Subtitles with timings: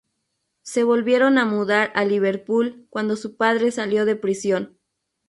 [0.63, 4.79] Se volvieron a mudar a Liverpool cuando su padre salió de prisión.